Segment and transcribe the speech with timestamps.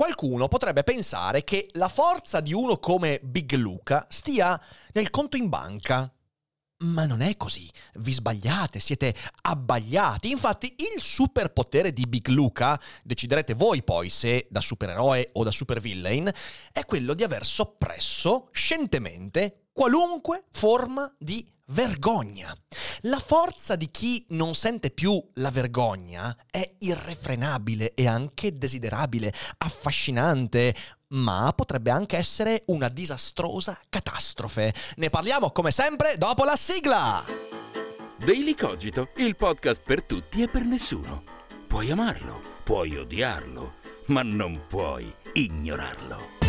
[0.00, 4.58] Qualcuno potrebbe pensare che la forza di uno come Big Luca stia
[4.94, 6.10] nel conto in banca.
[6.84, 10.30] Ma non è così, vi sbagliate, siete abbagliati.
[10.30, 16.32] Infatti il superpotere di Big Luca, deciderete voi poi se da supereroe o da supervillain,
[16.72, 22.54] è quello di aver soppresso scientemente qualunque forma di vergogna.
[23.02, 30.74] La forza di chi non sente più la vergogna è irrefrenabile e anche desiderabile, affascinante,
[31.08, 34.72] ma potrebbe anche essere una disastrosa catastrofe.
[34.96, 37.24] Ne parliamo come sempre dopo la sigla!
[38.22, 41.24] Daily Cogito, il podcast per tutti e per nessuno.
[41.66, 43.74] Puoi amarlo, puoi odiarlo,
[44.06, 46.39] ma non puoi ignorarlo.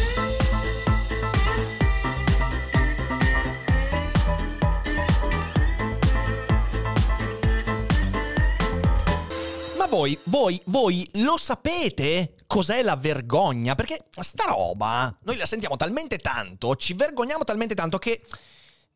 [9.91, 13.75] Voi, voi, voi lo sapete cos'è la vergogna?
[13.75, 18.23] Perché sta roba, noi la sentiamo talmente tanto, ci vergogniamo talmente tanto che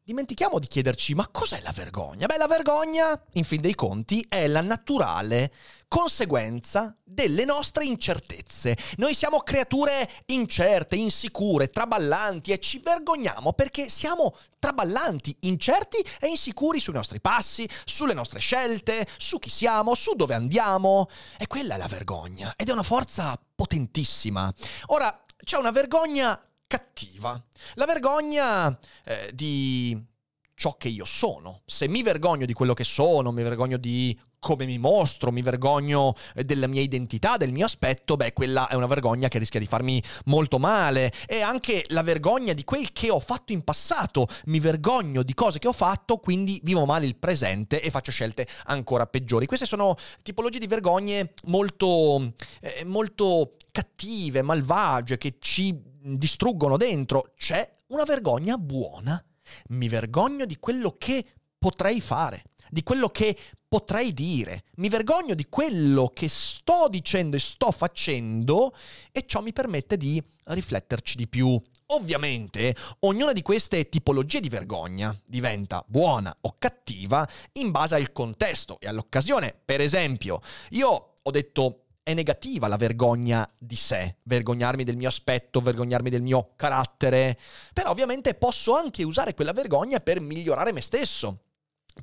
[0.06, 2.28] dimentichiamo di chiederci ma cos'è la vergogna?
[2.28, 5.52] Beh, la vergogna, in fin dei conti, è la naturale
[5.88, 8.78] conseguenza delle nostre incertezze.
[8.98, 16.80] Noi siamo creature incerte, insicure, traballanti e ci vergogniamo perché siamo traballanti, incerti e insicuri
[16.80, 21.10] sui nostri passi, sulle nostre scelte, su chi siamo, su dove andiamo.
[21.38, 24.54] E quella è la vergogna ed è una forza potentissima.
[24.88, 27.42] Ora, c'è una vergogna cattiva.
[27.76, 30.14] La vergogna eh, di
[30.56, 31.62] ciò che io sono.
[31.66, 36.14] Se mi vergogno di quello che sono, mi vergogno di come mi mostro, mi vergogno
[36.36, 39.66] eh, della mia identità, del mio aspetto, beh, quella è una vergogna che rischia di
[39.66, 41.12] farmi molto male.
[41.26, 44.28] E anche la vergogna di quel che ho fatto in passato.
[44.46, 48.48] Mi vergogno di cose che ho fatto, quindi vivo male il presente e faccio scelte
[48.66, 49.48] ancora peggiori.
[49.48, 57.32] Queste sono tipologie di vergogne molto, eh, molto cattive, malvagie, che ci distruggono dentro.
[57.36, 59.24] C'è una vergogna buona.
[59.70, 61.26] Mi vergogno di quello che
[61.58, 64.64] potrei fare, di quello che potrei dire.
[64.76, 68.74] Mi vergogno di quello che sto dicendo e sto facendo
[69.12, 71.60] e ciò mi permette di rifletterci di più.
[71.88, 78.80] Ovviamente, ognuna di queste tipologie di vergogna diventa buona o cattiva in base al contesto
[78.80, 79.56] e all'occasione.
[79.64, 85.60] Per esempio, io ho detto è negativa la vergogna di sé, vergognarmi del mio aspetto,
[85.60, 87.36] vergognarmi del mio carattere,
[87.74, 91.40] però ovviamente posso anche usare quella vergogna per migliorare me stesso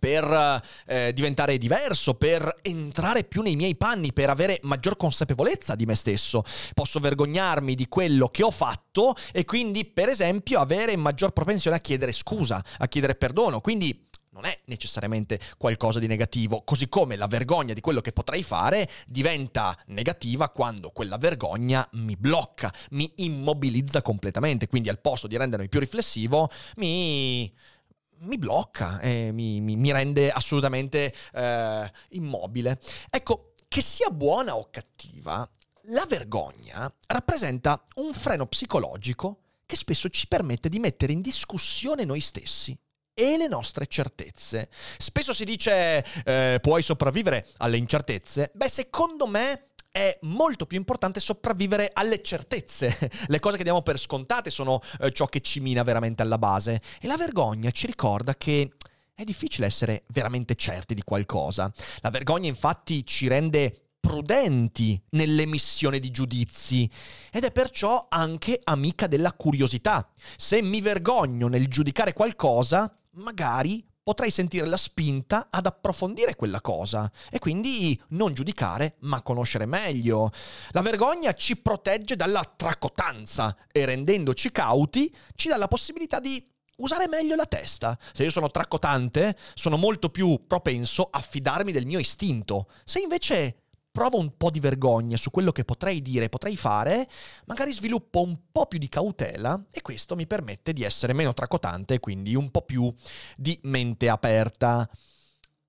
[0.00, 5.84] per eh, diventare diverso, per entrare più nei miei panni, per avere maggior consapevolezza di
[5.84, 6.42] me stesso.
[6.72, 11.80] Posso vergognarmi di quello che ho fatto e quindi, per esempio, avere maggior propensione a
[11.80, 13.60] chiedere scusa, a chiedere perdono.
[13.60, 18.42] Quindi non è necessariamente qualcosa di negativo, così come la vergogna di quello che potrei
[18.42, 25.36] fare diventa negativa quando quella vergogna mi blocca, mi immobilizza completamente, quindi al posto di
[25.36, 27.52] rendermi più riflessivo mi,
[28.20, 32.80] mi blocca e mi, mi, mi rende assolutamente eh, immobile.
[33.10, 35.48] Ecco, che sia buona o cattiva,
[35.86, 42.20] la vergogna rappresenta un freno psicologico che spesso ci permette di mettere in discussione noi
[42.20, 42.78] stessi
[43.14, 44.68] e le nostre certezze.
[44.98, 48.50] Spesso si dice eh, puoi sopravvivere alle incertezze.
[48.54, 52.96] Beh, secondo me è molto più importante sopravvivere alle certezze.
[53.28, 56.80] Le cose che diamo per scontate sono eh, ciò che ci mina veramente alla base.
[56.98, 58.72] E la vergogna ci ricorda che
[59.14, 61.70] è difficile essere veramente certi di qualcosa.
[62.00, 66.90] La vergogna infatti ci rende prudenti nell'emissione di giudizi
[67.30, 70.10] ed è perciò anche amica della curiosità.
[70.36, 77.10] Se mi vergogno nel giudicare qualcosa, magari potrei sentire la spinta ad approfondire quella cosa
[77.30, 80.30] e quindi non giudicare ma conoscere meglio.
[80.70, 86.44] La vergogna ci protegge dalla tracotanza e rendendoci cauti ci dà la possibilità di
[86.78, 87.96] usare meglio la testa.
[88.12, 92.68] Se io sono traccotante, sono molto più propenso a fidarmi del mio istinto.
[92.84, 93.61] Se invece
[93.92, 97.06] provo un po' di vergogna su quello che potrei dire, potrei fare,
[97.44, 101.94] magari sviluppo un po' più di cautela e questo mi permette di essere meno tracotante
[101.94, 102.92] e quindi un po' più
[103.36, 104.88] di mente aperta.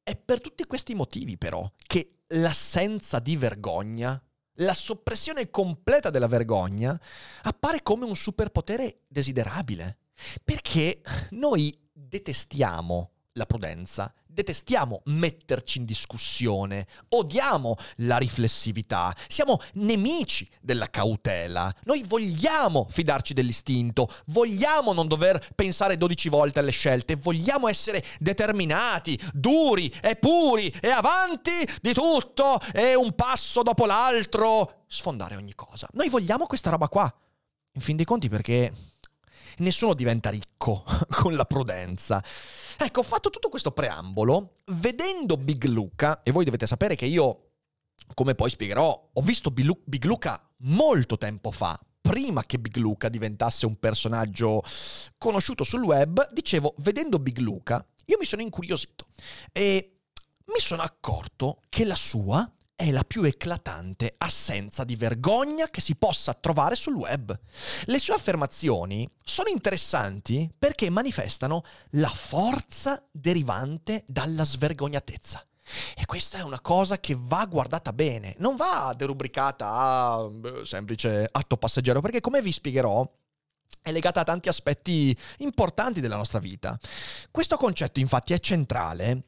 [0.02, 4.22] È per tutti questi motivi però che l'assenza di vergogna,
[4.58, 7.00] la soppressione completa della vergogna,
[7.44, 9.98] appare come un superpotere desiderabile.
[10.44, 20.90] Perché noi detestiamo la prudenza, detestiamo metterci in discussione, odiamo la riflessività, siamo nemici della
[20.90, 21.74] cautela.
[21.86, 29.20] Noi vogliamo fidarci dell'istinto, vogliamo non dover pensare 12 volte alle scelte, vogliamo essere determinati,
[29.34, 31.52] duri e puri e avanti
[31.82, 35.88] di tutto e un passo dopo l'altro, sfondare ogni cosa.
[35.94, 37.12] Noi vogliamo questa roba qua.
[37.76, 38.72] In fin dei conti perché
[39.58, 42.24] nessuno diventa ricco con la prudenza.
[42.78, 47.52] Ecco, ho fatto tutto questo preambolo vedendo Big Luca, e voi dovete sapere che io,
[48.14, 53.66] come poi spiegherò, ho visto Big Luca molto tempo fa, prima che Big Luca diventasse
[53.66, 54.62] un personaggio
[55.18, 59.08] conosciuto sul web, dicevo, vedendo Big Luca, io mi sono incuriosito
[59.52, 60.00] e
[60.46, 65.96] mi sono accorto che la sua è la più eclatante assenza di vergogna che si
[65.96, 67.38] possa trovare sul web.
[67.86, 75.46] Le sue affermazioni sono interessanti perché manifestano la forza derivante dalla svergognatezza.
[75.96, 81.28] E questa è una cosa che va guardata bene, non va derubricata a beh, semplice
[81.32, 83.10] atto passeggero, perché come vi spiegherò
[83.82, 86.78] è legata a tanti aspetti importanti della nostra vita.
[87.32, 89.24] Questo concetto infatti è centrale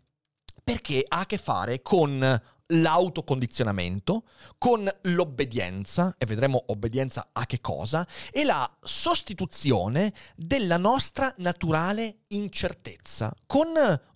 [0.64, 4.24] perché ha a che fare con l'autocondizionamento,
[4.58, 13.34] con l'obbedienza, e vedremo obbedienza a che cosa, e la sostituzione della nostra naturale incertezza
[13.46, 13.68] con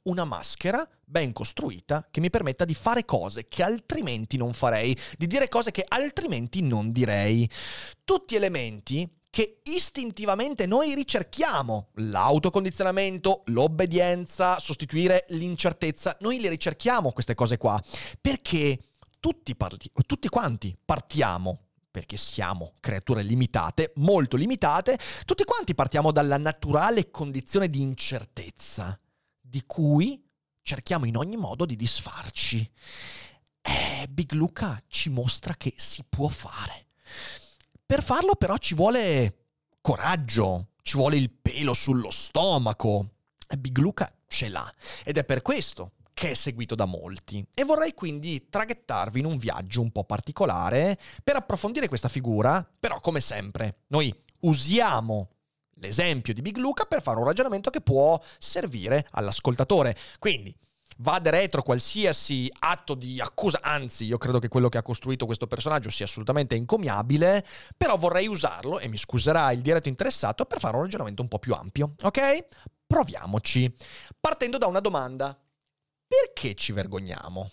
[0.03, 5.27] una maschera ben costruita che mi permetta di fare cose che altrimenti non farei, di
[5.27, 7.49] dire cose che altrimenti non direi.
[8.03, 11.89] Tutti elementi che istintivamente noi ricerchiamo.
[11.95, 17.81] L'autocondizionamento, l'obbedienza, sostituire l'incertezza, noi le ricerchiamo queste cose qua,
[18.19, 18.79] perché
[19.19, 26.37] tutti, parti- tutti quanti partiamo perché siamo creature limitate, molto limitate, tutti quanti partiamo dalla
[26.37, 28.97] naturale condizione di incertezza,
[29.41, 30.23] di cui
[30.61, 32.71] cerchiamo in ogni modo di disfarci.
[33.61, 36.85] E Big Luca ci mostra che si può fare.
[37.89, 39.45] Per farlo però ci vuole
[39.81, 43.13] coraggio, ci vuole il pelo sullo stomaco.
[43.57, 44.71] Big Luca ce l'ha
[45.03, 47.43] ed è per questo che è seguito da molti.
[47.51, 52.99] E vorrei quindi traghettarvi in un viaggio un po' particolare per approfondire questa figura, però
[52.99, 55.31] come sempre, noi usiamo
[55.77, 59.97] l'esempio di Big Luca per fare un ragionamento che può servire all'ascoltatore.
[60.19, 60.55] Quindi
[61.01, 65.47] vada retro qualsiasi atto di accusa, anzi io credo che quello che ha costruito questo
[65.47, 70.75] personaggio sia assolutamente encomiabile, però vorrei usarlo, e mi scuserà il diretto interessato, per fare
[70.75, 72.45] un ragionamento un po' più ampio, ok?
[72.85, 73.73] Proviamoci.
[74.19, 75.37] Partendo da una domanda.
[76.07, 77.51] Perché ci vergogniamo?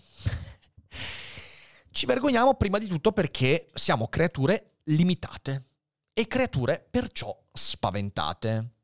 [1.91, 5.67] Ci vergogniamo prima di tutto perché siamo creature limitate
[6.15, 8.76] e creature perciò spaventate.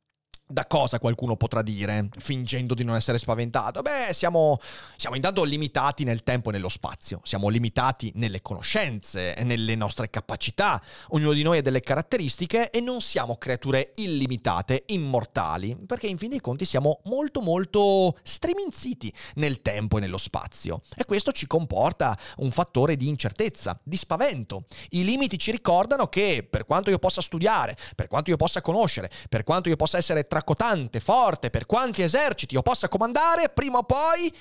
[0.53, 3.81] Da cosa qualcuno potrà dire, fingendo di non essere spaventato?
[3.81, 4.59] Beh, siamo,
[4.97, 10.83] siamo intanto limitati nel tempo e nello spazio, siamo limitati nelle conoscenze nelle nostre capacità,
[11.09, 16.29] ognuno di noi ha delle caratteristiche e non siamo creature illimitate, immortali, perché in fin
[16.29, 20.83] dei conti siamo molto molto striminziti nel tempo e nello spazio.
[20.95, 24.65] E questo ci comporta un fattore di incertezza, di spavento.
[24.91, 29.11] I limiti ci ricordano che per quanto io possa studiare, per quanto io possa conoscere,
[29.31, 33.79] per quanto io possa essere tra tracotante, forte, per quanti eserciti io possa comandare, prima
[33.79, 34.35] o poi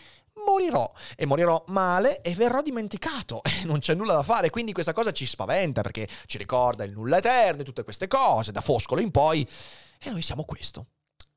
[0.45, 0.89] morirò.
[1.15, 3.41] E morirò male e verrò dimenticato.
[3.61, 6.93] E non c'è nulla da fare quindi questa cosa ci spaventa perché ci ricorda il
[6.93, 9.47] nulla eterno e tutte queste cose da Foscolo in poi.
[9.99, 10.87] E noi siamo questo.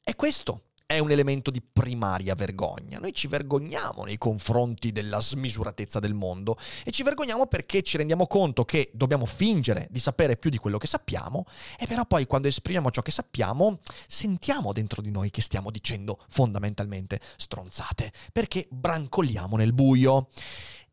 [0.02, 2.98] È questo è un elemento di primaria vergogna.
[2.98, 8.26] Noi ci vergogniamo nei confronti della smisuratezza del mondo e ci vergogniamo perché ci rendiamo
[8.26, 11.46] conto che dobbiamo fingere di sapere più di quello che sappiamo
[11.78, 16.22] e però poi quando esprimiamo ciò che sappiamo sentiamo dentro di noi che stiamo dicendo
[16.28, 20.28] fondamentalmente stronzate perché brancoliamo nel buio.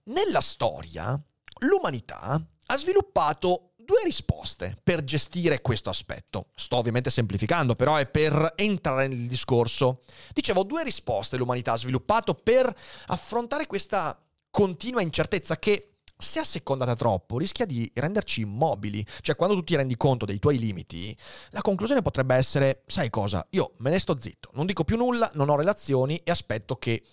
[0.05, 1.21] Nella storia
[1.59, 6.47] l'umanità ha sviluppato due risposte per gestire questo aspetto.
[6.55, 10.03] Sto ovviamente semplificando, però è per entrare nel discorso.
[10.31, 12.73] Dicevo, due risposte l'umanità ha sviluppato per
[13.07, 14.17] affrontare questa
[14.49, 19.05] continua incertezza che se assecondata troppo, rischia di renderci immobili.
[19.19, 21.17] Cioè, quando tu ti rendi conto dei tuoi limiti,
[21.49, 23.45] la conclusione potrebbe essere: sai cosa?
[23.49, 27.03] Io me ne sto zitto, non dico più nulla, non ho relazioni e aspetto che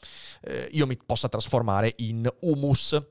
[0.42, 3.02] eh, io mi possa trasformare in humus.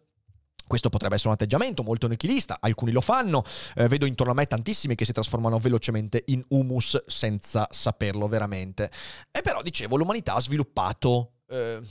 [0.67, 3.43] Questo potrebbe essere un atteggiamento molto nichilista, alcuni lo fanno,
[3.75, 8.91] eh, vedo intorno a me tantissimi che si trasformano velocemente in humus senza saperlo veramente.
[9.31, 11.31] E però, dicevo, l'umanità ha sviluppato...
[11.50, 11.81] Eh,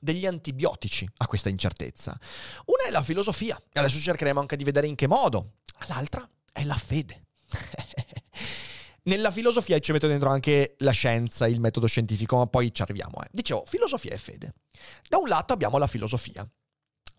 [0.00, 2.16] degli antibiotici a questa incertezza.
[2.66, 5.54] Una è la filosofia, e adesso cercheremo anche di vedere in che modo.
[5.88, 7.26] L'altra è la fede.
[9.08, 13.22] Nella filosofia ci metto dentro anche la scienza, il metodo scientifico, ma poi ci arriviamo.
[13.22, 13.28] Eh.
[13.30, 14.54] Dicevo, filosofia e fede.
[15.08, 16.46] Da un lato abbiamo la filosofia,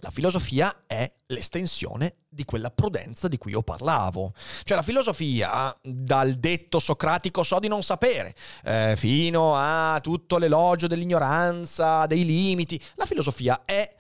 [0.02, 4.34] la filosofia è l'estensione di quella prudenza di cui io parlavo.
[4.64, 10.88] Cioè la filosofia, dal detto socratico so di non sapere, eh, fino a tutto l'elogio
[10.88, 13.94] dell'ignoranza, dei limiti, la filosofia è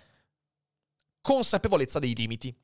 [1.21, 2.55] consapevolezza dei limiti.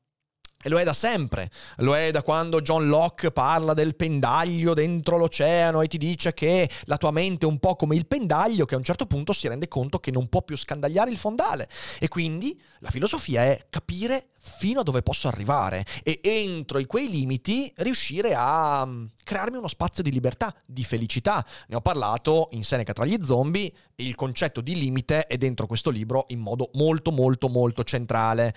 [0.62, 5.16] E lo è da sempre, lo è da quando John Locke parla del pendaglio dentro
[5.16, 8.74] l'oceano e ti dice che la tua mente è un po' come il pendaglio che
[8.74, 11.68] a un certo punto si rende conto che non può più scandagliare il fondale.
[12.00, 17.08] E quindi la filosofia è capire fino a dove posso arrivare e entro i quei
[17.08, 21.44] limiti riuscire a mm, crearmi uno spazio di libertà, di felicità.
[21.68, 25.90] Ne ho parlato in Seneca tra gli zombie, il concetto di limite è dentro questo
[25.90, 28.54] libro in modo molto molto molto centrale.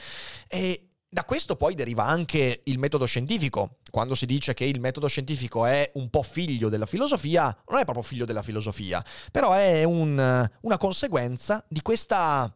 [0.48, 3.78] E da questo poi deriva anche il metodo scientifico.
[3.90, 7.84] Quando si dice che il metodo scientifico è un po' figlio della filosofia, non è
[7.84, 12.54] proprio figlio della filosofia, però è un, una conseguenza di questa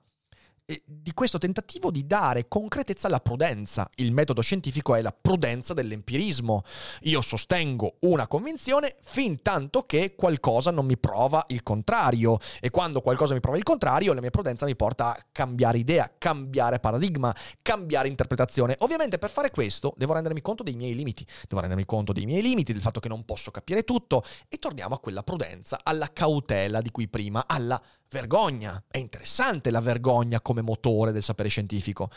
[0.65, 3.89] di questo tentativo di dare concretezza alla prudenza.
[3.95, 6.63] Il metodo scientifico è la prudenza dell'empirismo.
[7.01, 13.01] Io sostengo una convinzione fin tanto che qualcosa non mi prova il contrario e quando
[13.01, 17.35] qualcosa mi prova il contrario, la mia prudenza mi porta a cambiare idea, cambiare paradigma,
[17.61, 18.75] cambiare interpretazione.
[18.79, 22.41] Ovviamente per fare questo devo rendermi conto dei miei limiti, devo rendermi conto dei miei
[22.41, 26.79] limiti, del fatto che non posso capire tutto e torniamo a quella prudenza, alla cautela
[26.79, 27.81] di cui prima, alla
[28.13, 28.81] vergogna.
[28.87, 32.09] È interessante la vergogna come motore del sapere scientifico.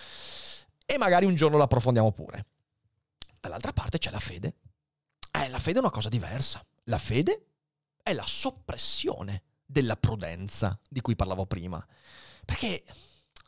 [0.85, 2.47] E magari un giorno lo approfondiamo pure.
[3.41, 4.55] Dall'altra parte c'è la fede.
[5.33, 6.65] Eh, la fede è una cosa diversa.
[6.85, 7.47] La fede
[8.03, 11.85] è la soppressione della prudenza di cui parlavo prima.
[12.45, 12.85] Perché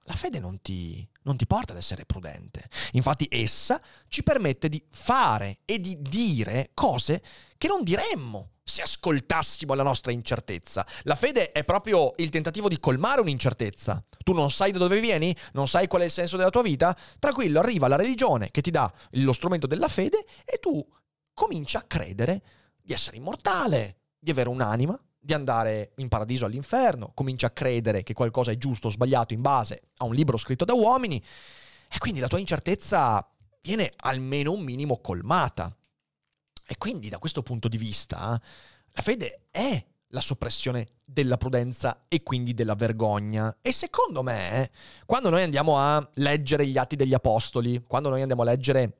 [0.05, 2.69] la fede non ti, non ti, porta ad essere prudente.
[2.93, 7.23] Infatti essa ci permette di fare e di dire cose
[7.59, 10.87] che non diremmo se ascoltassimo la nostra incertezza.
[11.05, 14.05] La fede è proprio il tentativo di colmare un'incertezza.
[14.23, 16.97] Tu non sai da dove vieni, non sai qual è il senso della tua vita,
[17.19, 20.87] tranquillo, arriva la religione che ti dà lo strumento della fede e tu
[21.33, 22.43] cominci a credere
[22.83, 28.13] di essere immortale, di avere un'anima, di andare in paradiso all'inferno, cominci a credere che
[28.13, 31.23] qualcosa è giusto o sbagliato in base a un libro scritto da uomini
[31.91, 33.27] e quindi la tua incertezza
[33.63, 35.75] viene almeno un minimo colmata.
[36.71, 38.39] E quindi da questo punto di vista
[38.91, 43.57] la fede è la soppressione della prudenza e quindi della vergogna.
[43.63, 44.71] E secondo me,
[45.07, 48.97] quando noi andiamo a leggere gli atti degli apostoli, quando noi andiamo a leggere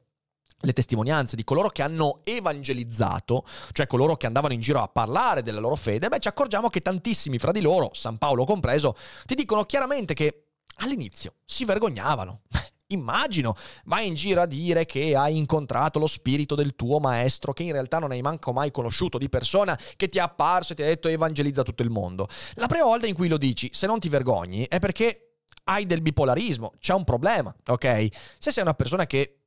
[0.61, 5.43] le testimonianze di coloro che hanno evangelizzato, cioè coloro che andavano in giro a parlare
[5.43, 8.97] della loro fede, beh ci accorgiamo che tantissimi fra di loro, San Paolo compreso,
[9.27, 10.47] ti dicono chiaramente che
[10.77, 12.43] all'inizio si vergognavano.
[12.91, 13.55] Immagino,
[13.85, 17.73] vai in giro a dire che hai incontrato lo spirito del tuo maestro, che in
[17.73, 20.87] realtà non hai manco mai conosciuto di persona, che ti è apparso e ti ha
[20.87, 22.29] detto evangelizza tutto il mondo.
[22.55, 26.01] La prima volta in cui lo dici, se non ti vergogni, è perché hai del
[26.01, 28.09] bipolarismo, c'è un problema, ok?
[28.39, 29.41] Se sei una persona che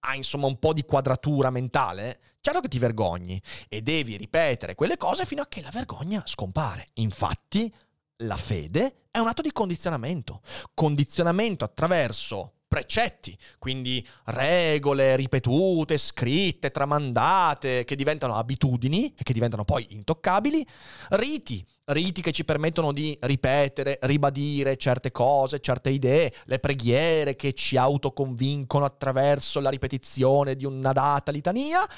[0.00, 4.96] ha insomma un po' di quadratura mentale, certo che ti vergogni e devi ripetere quelle
[4.96, 6.88] cose fino a che la vergogna scompare.
[6.94, 7.72] Infatti,
[8.18, 10.40] la fede è un atto di condizionamento.
[10.74, 19.86] Condizionamento attraverso precetti, quindi regole ripetute, scritte, tramandate, che diventano abitudini e che diventano poi
[19.90, 20.66] intoccabili,
[21.10, 27.52] riti, riti che ci permettono di ripetere, ribadire certe cose, certe idee, le preghiere che
[27.52, 31.88] ci autoconvincono attraverso la ripetizione di una data litania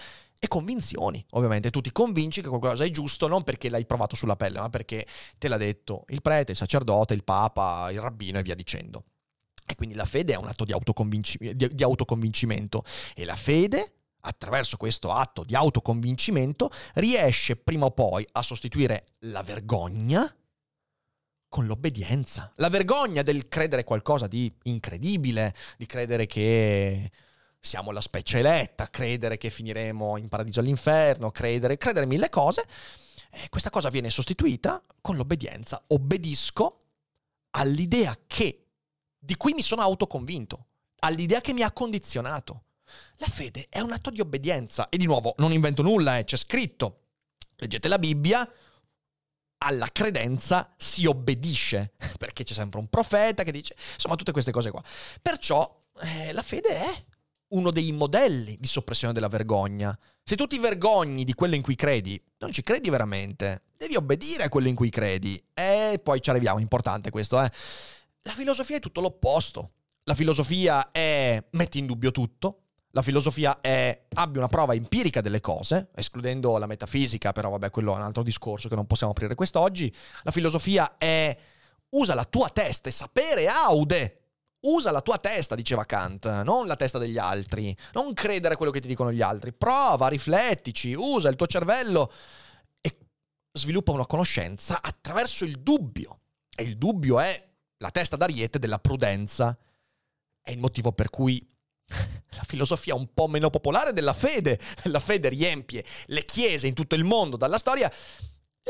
[0.46, 1.24] e convinzioni.
[1.32, 4.70] Ovviamente tu ti convinci che qualcosa è giusto non perché l'hai provato sulla pelle, ma
[4.70, 5.06] perché
[5.38, 9.04] te l'ha detto il prete, il sacerdote, il papa, il rabbino e via dicendo.
[9.66, 12.84] E quindi la fede è un atto di, autoconvinci- di, di autoconvincimento
[13.14, 19.42] e la fede attraverso questo atto di autoconvincimento riesce prima o poi a sostituire la
[19.42, 20.32] vergogna
[21.48, 22.52] con l'obbedienza.
[22.56, 27.10] La vergogna del credere qualcosa di incredibile, di credere che
[27.66, 32.64] siamo la specie eletta, credere che finiremo in paradiso all'inferno, credere, credere mille cose.
[33.30, 35.82] E questa cosa viene sostituita con l'obbedienza.
[35.88, 36.78] Obbedisco
[37.50, 38.66] all'idea che,
[39.18, 40.66] di cui mi sono autoconvinto.
[41.00, 42.62] all'idea che mi ha condizionato.
[43.16, 44.88] La fede è un atto di obbedienza.
[44.88, 47.00] E di nuovo, non invento nulla, eh, c'è scritto.
[47.56, 48.48] Leggete la Bibbia,
[49.58, 54.70] alla credenza si obbedisce, perché c'è sempre un profeta che dice, insomma, tutte queste cose
[54.70, 54.82] qua.
[55.20, 57.04] Perciò eh, la fede è
[57.48, 59.96] uno dei modelli di soppressione della vergogna.
[60.22, 63.62] Se tu ti vergogni di quello in cui credi, non ci credi veramente.
[63.76, 65.40] Devi obbedire a quello in cui credi.
[65.54, 67.50] E poi ci arriviamo, è importante questo, eh.
[68.22, 69.70] La filosofia è tutto l'opposto.
[70.04, 72.62] La filosofia è metti in dubbio tutto.
[72.90, 77.92] La filosofia è abbi una prova empirica delle cose, escludendo la metafisica, però vabbè, quello
[77.92, 79.94] è un altro discorso che non possiamo aprire quest'oggi.
[80.22, 81.36] La filosofia è
[81.90, 84.25] usa la tua testa e sapere aude
[84.60, 87.76] Usa la tua testa, diceva Kant, non la testa degli altri.
[87.92, 89.52] Non credere a quello che ti dicono gli altri.
[89.52, 92.12] Prova, riflettici, usa il tuo cervello
[92.80, 92.96] e
[93.52, 96.20] sviluppa una conoscenza attraverso il dubbio.
[96.54, 97.48] E il dubbio è
[97.78, 99.56] la testa d'ariete della prudenza.
[100.40, 101.46] È il motivo per cui
[101.86, 104.58] la filosofia un po' meno popolare della fede.
[104.84, 107.92] La fede riempie le chiese in tutto il mondo dalla storia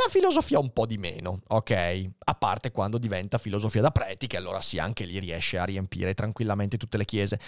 [0.04, 2.10] la filosofia un po' di meno, ok?
[2.24, 6.14] A parte quando diventa filosofia da preti, che allora sì, anche lì riesce a riempire
[6.14, 7.40] tranquillamente tutte le chiese.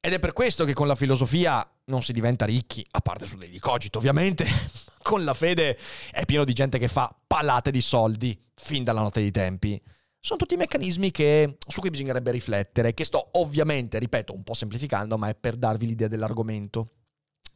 [0.00, 3.36] Ed è per questo che con la filosofia non si diventa ricchi, a parte su
[3.36, 4.46] degli cogito ovviamente,
[5.02, 5.78] con la fede
[6.10, 9.80] è pieno di gente che fa palate di soldi fin dalla notte dei tempi.
[10.18, 15.18] Sono tutti meccanismi che, su cui bisognerebbe riflettere, che sto ovviamente, ripeto, un po' semplificando,
[15.18, 16.90] ma è per darvi l'idea dell'argomento.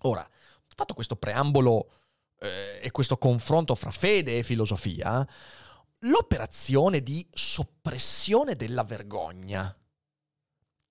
[0.03, 0.27] Ora,
[0.75, 1.89] fatto questo preambolo
[2.45, 5.27] eh, e questo confronto fra fede e filosofia,
[6.01, 9.75] l'operazione di soppressione della vergogna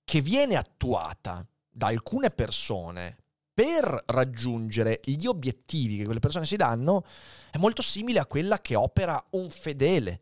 [0.04, 3.18] che viene attuata da alcune persone
[3.54, 7.06] per raggiungere gli obiettivi che quelle persone si danno
[7.52, 10.22] è molto simile a quella che opera un fedele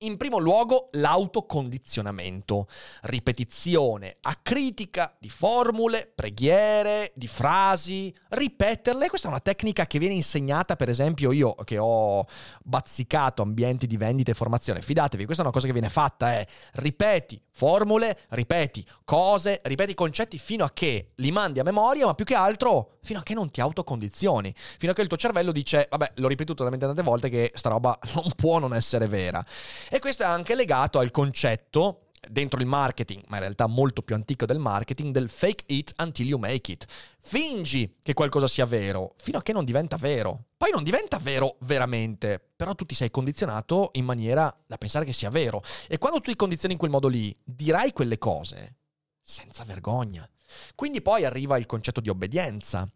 [0.00, 2.68] In primo luogo l'autocondizionamento,
[3.04, 9.08] ripetizione acritica di formule, preghiere, di frasi, ripeterle.
[9.08, 12.26] Questa è una tecnica che viene insegnata, per esempio, io che ho
[12.62, 14.82] bazzicato ambienti di vendita e formazione.
[14.82, 20.36] Fidatevi, questa è una cosa che viene fatta, è ripeti formule, ripeti cose, ripeti concetti
[20.36, 23.50] fino a che li mandi a memoria, ma più che altro fino a che non
[23.50, 27.30] ti autocondizioni, fino a che il tuo cervello dice, vabbè, l'ho ripetuto talmente tante volte
[27.30, 29.42] che sta roba non può non essere vera.
[29.88, 34.14] E questo è anche legato al concetto dentro il marketing, ma in realtà molto più
[34.14, 36.86] antico del marketing, del fake it until you make it.
[37.20, 40.46] Fingi che qualcosa sia vero, fino a che non diventa vero.
[40.56, 45.12] Poi non diventa vero veramente, però tu ti sei condizionato in maniera da pensare che
[45.12, 45.62] sia vero.
[45.88, 48.76] E quando tu ti condizioni in quel modo lì, dirai quelle cose
[49.20, 50.28] senza vergogna.
[50.74, 52.88] Quindi poi arriva il concetto di obbedienza.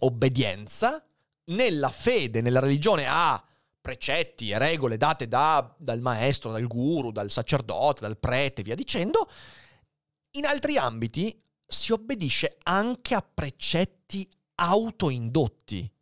[0.00, 1.04] Obbedienza
[1.46, 3.42] nella fede, nella religione a
[3.84, 9.28] precetti e regole date da, dal maestro, dal guru, dal sacerdote, dal prete, via dicendo,
[10.36, 15.92] in altri ambiti si obbedisce anche a precetti autoindotti.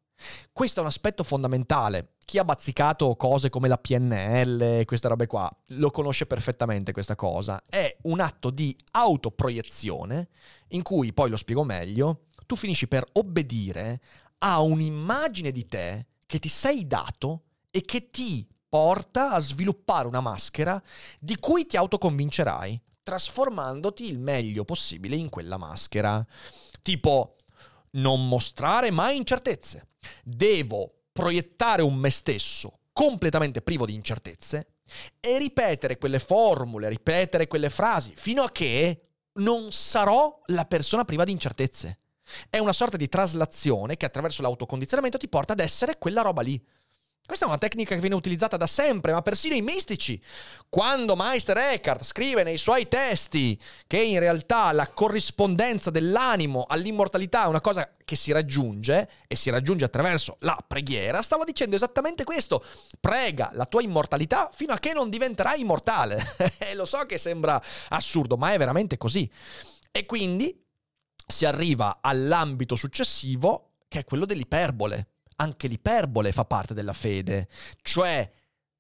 [0.53, 2.13] Questo è un aspetto fondamentale.
[2.25, 7.61] Chi ha bazzicato cose come la PNL, queste robe qua, lo conosce perfettamente questa cosa.
[7.69, 10.29] È un atto di autoproiezione
[10.69, 14.01] in cui, poi lo spiego meglio, tu finisci per obbedire
[14.39, 20.21] a un'immagine di te che ti sei dato e che ti porta a sviluppare una
[20.21, 20.81] maschera
[21.19, 26.25] di cui ti autoconvincerai, trasformandoti il meglio possibile in quella maschera.
[26.83, 27.37] Tipo,
[27.93, 29.89] non mostrare mai incertezze.
[30.23, 34.75] Devo proiettare un me stesso completamente privo di incertezze
[35.19, 39.01] e ripetere quelle formule, ripetere quelle frasi, fino a che
[39.35, 41.99] non sarò la persona priva di incertezze.
[42.49, 46.63] È una sorta di traslazione che attraverso l'autocondizionamento ti porta ad essere quella roba lì.
[47.25, 50.21] Questa è una tecnica che viene utilizzata da sempre, ma persino i mistici.
[50.69, 57.49] Quando Meister Eckhart scrive nei suoi testi che in realtà la corrispondenza dell'animo all'immortalità è
[57.49, 62.65] una cosa che si raggiunge e si raggiunge attraverso la preghiera, stava dicendo esattamente questo.
[62.99, 66.21] Prega la tua immortalità fino a che non diventerai immortale.
[66.59, 69.31] E Lo so che sembra assurdo, ma è veramente così.
[69.93, 70.61] E quindi
[71.25, 77.49] si arriva all'ambito successivo che è quello dell'iperbole anche l'iperbole fa parte della fede,
[77.83, 78.31] cioè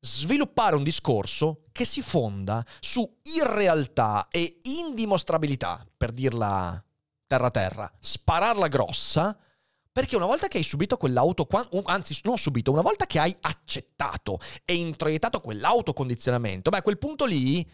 [0.01, 6.83] sviluppare un discorso che si fonda su irrealtà e indimostrabilità, per dirla
[7.27, 9.37] terra terra, spararla grossa,
[9.93, 11.47] perché una volta che hai subito quell'auto,
[11.85, 17.25] anzi non subito, una volta che hai accettato e introiettato quell'autocondizionamento, beh a quel punto
[17.27, 17.69] lì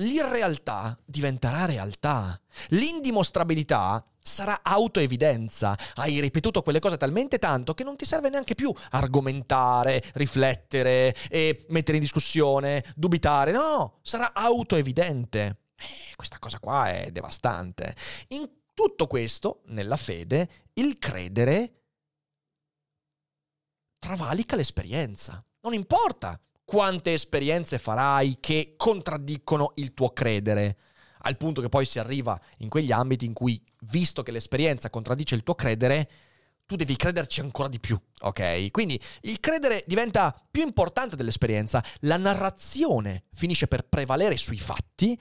[0.00, 2.40] l'irrealtà diventerà realtà.
[2.68, 5.76] L'indimostrabilità sarà autoevidenza.
[5.94, 11.64] Hai ripetuto quelle cose talmente tanto che non ti serve neanche più argomentare, riflettere e
[11.68, 13.52] mettere in discussione, dubitare.
[13.52, 15.58] No, sarà autoevidente.
[15.76, 17.94] Eh, questa cosa qua è devastante.
[18.28, 21.74] In tutto questo, nella fede, il credere
[23.98, 25.44] travalica l'esperienza.
[25.62, 30.76] Non importa quante esperienze farai che contraddicono il tuo credere,
[31.22, 35.34] al punto che poi si arriva in quegli ambiti in cui, visto che l'esperienza contraddice
[35.34, 36.08] il tuo credere,
[36.66, 38.70] tu devi crederci ancora di più, ok?
[38.70, 45.20] Quindi il credere diventa più importante dell'esperienza, la narrazione finisce per prevalere sui fatti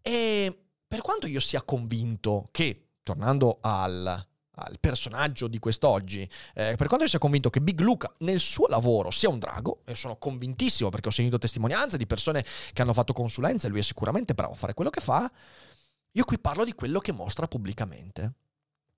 [0.00, 6.86] e per quanto io sia convinto che, tornando al al personaggio di quest'oggi, eh, per
[6.86, 10.16] quanto io sia convinto che Big Luca nel suo lavoro sia un drago, e sono
[10.16, 14.34] convintissimo perché ho sentito testimonianze di persone che hanno fatto consulenza e lui è sicuramente
[14.34, 15.30] bravo a fare quello che fa,
[16.16, 18.34] io qui parlo di quello che mostra pubblicamente.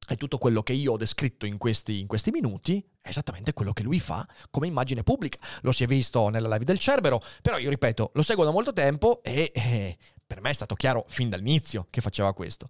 [0.08, 3.72] E tutto quello che io ho descritto in questi, in questi, minuti è esattamente quello
[3.72, 5.38] che lui fa come immagine pubblica.
[5.62, 8.72] Lo si è visto nella live del Cerbero, però io ripeto, lo seguo da molto
[8.72, 12.68] tempo e eh, per me è stato chiaro fin dall'inizio che faceva questo.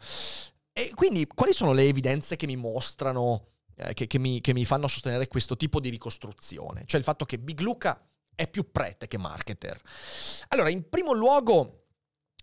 [0.79, 4.67] E quindi quali sono le evidenze che mi mostrano, eh, che, che, mi, che mi
[4.67, 6.83] fanno sostenere questo tipo di ricostruzione?
[6.85, 7.99] Cioè il fatto che Big Luca
[8.35, 9.81] è più prete che marketer.
[10.49, 11.87] Allora, in primo luogo,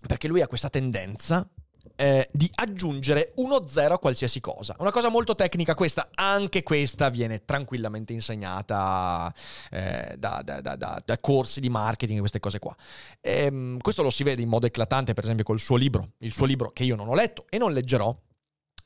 [0.07, 1.47] perché lui ha questa tendenza
[1.95, 4.75] eh, di aggiungere uno zero a qualsiasi cosa.
[4.79, 9.33] Una cosa molto tecnica questa, anche questa viene tranquillamente insegnata
[9.69, 12.75] eh, da, da, da, da, corsi di marketing e queste cose qua.
[13.21, 16.31] E, ehm, questo lo si vede in modo eclatante, per esempio, col suo libro, il
[16.31, 18.15] suo libro che io non ho letto e non leggerò,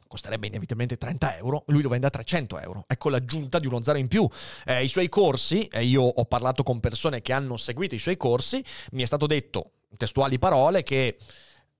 [0.08, 2.84] costerebbe inevitabilmente 30 euro, lui lo vende a 300 euro.
[2.88, 4.28] Ecco l'aggiunta di uno zero in più.
[4.66, 8.18] Eh, I suoi corsi, e io ho parlato con persone che hanno seguito i suoi
[8.18, 11.18] corsi, mi è stato detto, testuali parole, che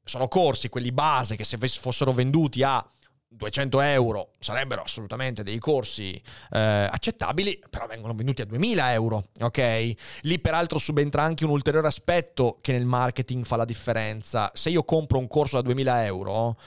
[0.08, 2.86] sono corsi, quelli base, che se fossero venduti a
[3.30, 6.14] 200 euro sarebbero assolutamente dei corsi
[6.52, 9.94] eh, accettabili, però vengono venduti a 2000 euro, ok?
[10.22, 14.52] Lì peraltro subentra anche un ulteriore aspetto che nel marketing fa la differenza.
[14.54, 16.58] Se io compro un corso da 2000 euro,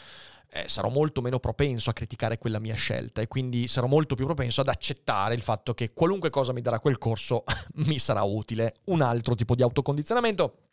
[0.52, 4.26] eh, sarò molto meno propenso a criticare quella mia scelta e quindi sarò molto più
[4.26, 7.44] propenso ad accettare il fatto che qualunque cosa mi darà quel corso
[7.86, 8.76] mi sarà utile.
[8.86, 10.69] Un altro tipo di autocondizionamento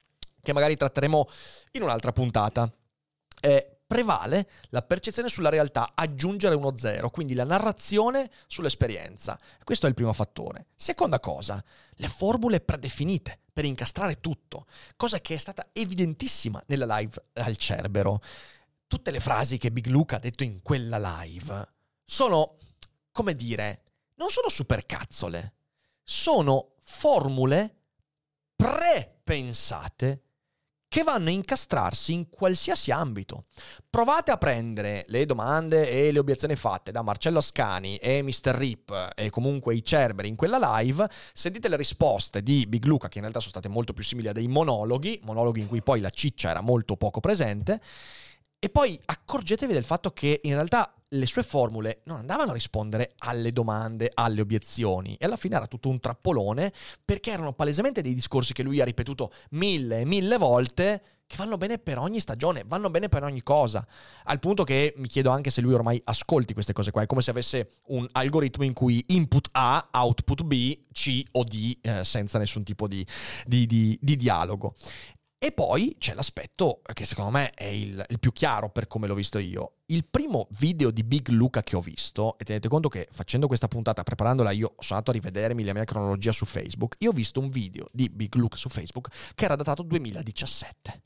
[0.47, 1.27] che magari tratteremo
[1.73, 2.71] in un'altra puntata.
[3.41, 9.37] Eh, prevale la percezione sulla realtà, aggiungere uno zero, quindi la narrazione sull'esperienza.
[9.63, 10.67] Questo è il primo fattore.
[10.75, 11.61] Seconda cosa,
[11.95, 18.21] le formule predefinite per incastrare tutto, cosa che è stata evidentissima nella live al Cerbero.
[18.87, 21.73] Tutte le frasi che Big Luca ha detto in quella live
[22.05, 22.55] sono,
[23.11, 23.81] come dire,
[24.15, 25.55] non sono supercazzole,
[26.03, 27.75] sono formule
[28.55, 30.21] prepensate
[30.87, 33.45] che vanno a incastrarsi in qualsiasi ambito.
[33.89, 38.55] Provate a prendere le domande e le obiezioni fatte da Marcello Ascani e Mr.
[38.55, 43.17] Rip e comunque i Cerberi in quella live, sentite le risposte di Big Luca che
[43.17, 46.09] in realtà sono state molto più simili a dei monologhi, monologhi in cui poi la
[46.09, 47.81] ciccia era molto poco presente,
[48.59, 53.13] e poi accorgetevi del fatto che in realtà le sue formule non andavano a rispondere
[53.19, 55.15] alle domande, alle obiezioni.
[55.19, 58.85] E alla fine era tutto un trappolone perché erano palesemente dei discorsi che lui ha
[58.85, 63.43] ripetuto mille e mille volte che vanno bene per ogni stagione, vanno bene per ogni
[63.43, 63.85] cosa,
[64.23, 67.21] al punto che mi chiedo anche se lui ormai ascolti queste cose qua, è come
[67.21, 72.39] se avesse un algoritmo in cui input A, output B, C o D eh, senza
[72.39, 73.05] nessun tipo di,
[73.45, 74.75] di, di, di dialogo.
[75.39, 79.13] E poi c'è l'aspetto che secondo me è il, il, più chiaro per come l'ho
[79.13, 79.73] visto io.
[79.85, 83.67] Il primo video di Big Luca che ho visto, e tenete conto che facendo questa
[83.67, 87.39] puntata, preparandola io, sono andato a rivedermi la mia cronologia su Facebook, io ho visto
[87.39, 91.03] un video di Big Luca su Facebook che era datato 2017.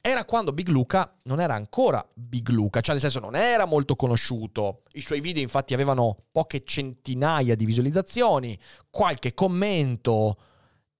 [0.00, 3.96] Era quando Big Luca non era ancora Big Luca, cioè nel senso non era molto
[3.96, 4.84] conosciuto.
[4.92, 8.56] I suoi video infatti avevano poche centinaia di visualizzazioni,
[8.90, 10.38] qualche commento.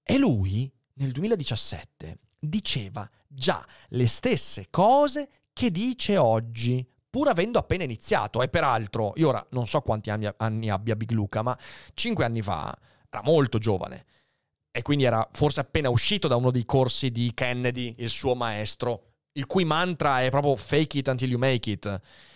[0.03, 7.83] E lui nel 2017 diceva già le stesse cose che dice oggi, pur avendo appena
[7.83, 8.41] iniziato.
[8.41, 11.57] E peraltro, io ora non so quanti anni, anni abbia Big Luca, ma
[11.93, 12.75] cinque anni fa
[13.09, 14.05] era molto giovane.
[14.71, 19.11] E quindi era forse appena uscito da uno dei corsi di Kennedy, il suo maestro,
[19.33, 21.85] il cui mantra è proprio fake it until you make it.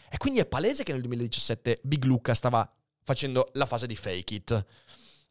[0.09, 2.71] E quindi è palese che nel 2017 Big Luca stava
[3.03, 4.65] facendo la fase di fake it.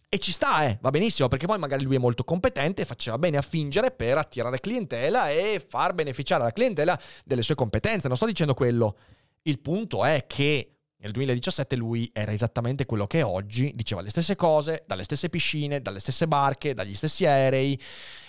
[0.08, 3.18] E ci sta, eh, va benissimo, perché poi magari lui è molto competente e faceva
[3.18, 8.08] bene a fingere per attirare clientela e far beneficiare la clientela delle sue competenze.
[8.08, 8.96] Non sto dicendo quello.
[9.42, 14.10] Il punto è che nel 2017 lui era esattamente quello che è oggi, diceva le
[14.10, 17.78] stesse cose, dalle stesse piscine, dalle stesse barche, dagli stessi aerei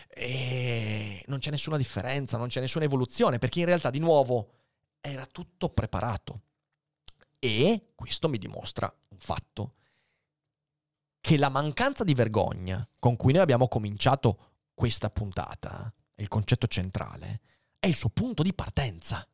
[0.10, 4.52] e non c'è nessuna differenza, non c'è nessuna evoluzione, perché in realtà di nuovo
[5.00, 6.42] era tutto preparato.
[7.40, 9.74] E questo mi dimostra un fatto,
[11.28, 14.38] che la mancanza di vergogna con cui noi abbiamo cominciato
[14.74, 17.42] questa puntata, il concetto centrale,
[17.80, 19.28] è il suo punto di partenza.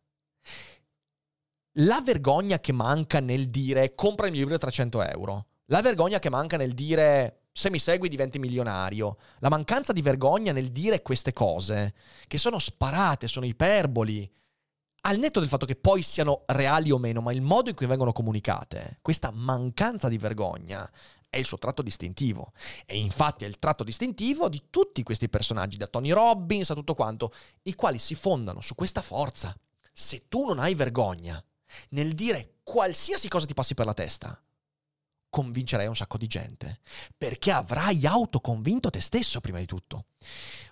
[1.73, 6.17] La vergogna che manca nel dire compra il mio libro a 300 euro, la vergogna
[6.17, 11.03] che manca nel dire se mi segui diventi milionario, la mancanza di vergogna nel dire
[11.03, 11.93] queste cose,
[12.25, 14.27] che sono sparate, sono iperboli,
[15.01, 17.85] al netto del fatto che poi siano reali o meno, ma il modo in cui
[17.85, 20.89] vengono comunicate, questa mancanza di vergogna
[21.33, 22.51] è il suo tratto distintivo.
[22.85, 26.93] E infatti è il tratto distintivo di tutti questi personaggi, da Tony Robbins a tutto
[26.93, 29.57] quanto, i quali si fondano su questa forza.
[29.91, 31.43] Se tu non hai vergogna
[31.89, 34.39] nel dire qualsiasi cosa ti passi per la testa,
[35.27, 36.81] convincerai un sacco di gente,
[37.17, 40.05] perché avrai autoconvinto te stesso prima di tutto.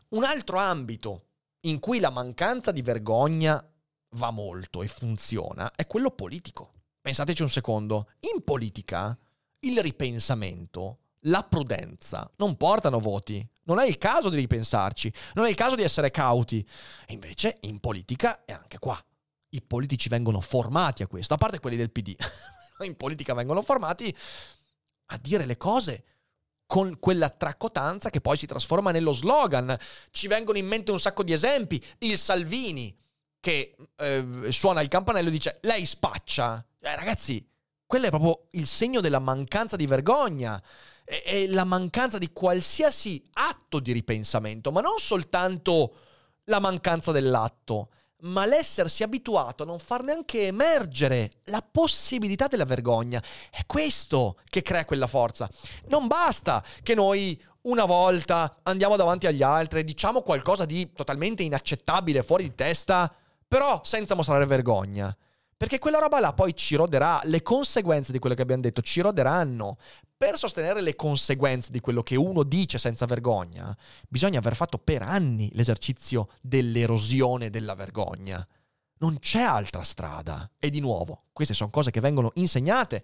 [0.09, 1.25] Un altro ambito
[1.61, 3.67] in cui la mancanza di vergogna
[4.09, 6.73] va molto e funziona è quello politico.
[7.01, 9.17] Pensateci un secondo, in politica
[9.61, 13.45] il ripensamento, la prudenza non portano voti.
[13.63, 16.65] Non è il caso di ripensarci, non è il caso di essere cauti.
[17.05, 19.01] E invece in politica è anche qua
[19.53, 22.15] i politici vengono formati a questo, a parte quelli del PD.
[22.85, 24.15] in politica vengono formati
[25.07, 26.03] a dire le cose
[26.65, 29.75] con quella traccotanza che poi si trasforma nello slogan.
[30.09, 31.83] Ci vengono in mente un sacco di esempi.
[31.99, 32.97] Il Salvini
[33.39, 36.65] che eh, suona il campanello e dice lei spaccia.
[36.79, 37.45] Eh, ragazzi,
[37.91, 40.63] quello è proprio il segno della mancanza di vergogna
[41.03, 45.95] e la mancanza di qualsiasi atto di ripensamento, ma non soltanto
[46.45, 47.89] la mancanza dell'atto,
[48.21, 53.21] ma l'essersi abituato a non far neanche emergere la possibilità della vergogna.
[53.49, 55.49] È questo che crea quella forza.
[55.87, 62.23] Non basta che noi una volta andiamo davanti agli altri diciamo qualcosa di totalmente inaccettabile,
[62.23, 63.13] fuori di testa,
[63.45, 65.13] però senza mostrare vergogna.
[65.61, 68.99] Perché quella roba là poi ci roderà, le conseguenze di quello che abbiamo detto ci
[68.99, 69.77] roderanno.
[70.17, 73.77] Per sostenere le conseguenze di quello che uno dice senza vergogna,
[74.09, 78.43] bisogna aver fatto per anni l'esercizio dell'erosione della vergogna.
[79.01, 80.49] Non c'è altra strada.
[80.57, 83.03] E di nuovo, queste sono cose che vengono insegnate.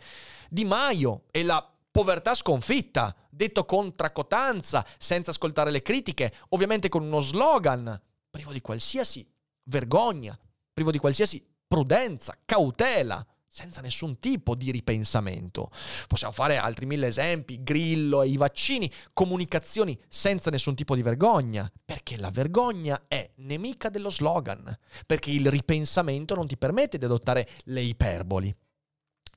[0.49, 7.03] Di Maio e la povertà sconfitta, detto con tracotanza, senza ascoltare le critiche, ovviamente con
[7.03, 9.31] uno slogan, privo di qualsiasi
[9.65, 10.35] vergogna,
[10.73, 13.25] privo di qualsiasi prudenza, cautela,
[13.57, 15.71] senza nessun tipo di ripensamento.
[16.07, 21.71] Possiamo fare altri mille esempi, Grillo e i vaccini, comunicazioni senza nessun tipo di vergogna,
[21.83, 24.77] perché la vergogna è nemica dello slogan,
[25.07, 28.55] perché il ripensamento non ti permette di adottare le iperboli.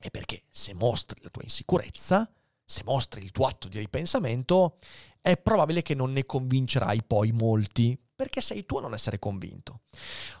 [0.03, 2.31] E perché se mostri la tua insicurezza,
[2.63, 4.77] se mostri il tuo atto di ripensamento,
[5.19, 9.81] è probabile che non ne convincerai poi molti, perché sei tu a non essere convinto.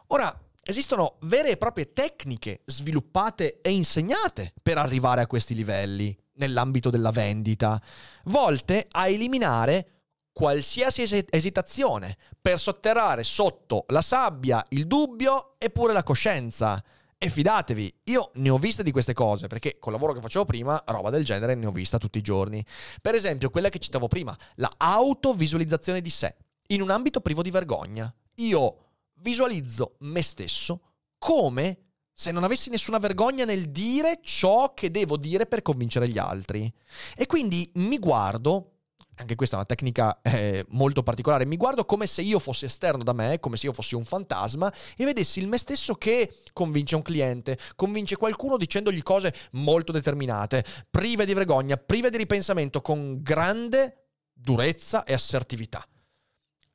[0.07, 6.91] Ora, Esistono vere e proprie tecniche sviluppate e insegnate per arrivare a questi livelli nell'ambito
[6.91, 7.81] della vendita,
[8.25, 16.03] volte a eliminare qualsiasi esitazione per sotterrare sotto la sabbia il dubbio e pure la
[16.03, 16.83] coscienza.
[17.17, 20.81] E fidatevi, io ne ho viste di queste cose, perché col lavoro che facevo prima,
[20.87, 22.63] roba del genere ne ho vista tutti i giorni.
[23.01, 26.35] Per esempio, quella che citavo prima, la autovisualizzazione di sé,
[26.67, 28.11] in un ambito privo di vergogna.
[28.35, 28.90] Io
[29.21, 30.81] visualizzo me stesso
[31.17, 36.19] come se non avessi nessuna vergogna nel dire ciò che devo dire per convincere gli
[36.19, 36.71] altri.
[37.15, 38.73] E quindi mi guardo,
[39.15, 43.03] anche questa è una tecnica eh, molto particolare, mi guardo come se io fossi esterno
[43.03, 46.95] da me, come se io fossi un fantasma e vedessi il me stesso che convince
[46.95, 53.21] un cliente, convince qualcuno dicendogli cose molto determinate, prive di vergogna, prive di ripensamento, con
[53.23, 55.83] grande durezza e assertività.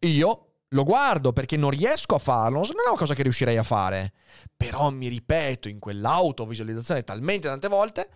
[0.00, 3.62] Io lo guardo perché non riesco a farlo, non è una cosa che riuscirei a
[3.62, 4.12] fare,
[4.56, 8.08] però mi ripeto in quell'autovisualizzazione talmente tante volte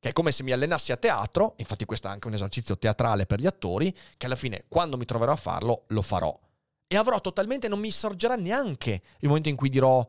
[0.00, 3.26] che è come se mi allenassi a teatro, infatti questo è anche un esercizio teatrale
[3.26, 6.32] per gli attori, che alla fine quando mi troverò a farlo lo farò.
[6.86, 10.06] E avrò totalmente, non mi sorgerà neanche il momento in cui dirò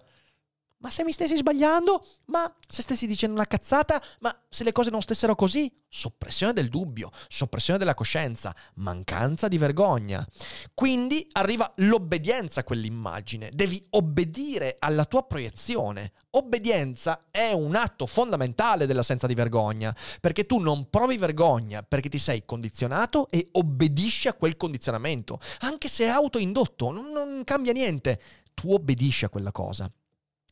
[0.82, 2.06] Ma se mi stessi sbagliando?
[2.28, 4.02] Ma se stessi dicendo una cazzata?
[4.20, 5.70] Ma se le cose non stessero così?
[5.90, 10.26] Soppressione del dubbio, soppressione della coscienza, mancanza di vergogna.
[10.74, 13.50] Quindi arriva l'obbedienza a quell'immagine.
[13.54, 16.14] Devi obbedire alla tua proiezione.
[16.32, 22.20] Obbedienza è un atto fondamentale dell'assenza di vergogna, perché tu non provi vergogna perché ti
[22.20, 25.42] sei condizionato e obbedisci a quel condizionamento.
[25.60, 28.22] Anche se è autoindotto, non, non cambia niente.
[28.54, 29.92] Tu obbedisci a quella cosa.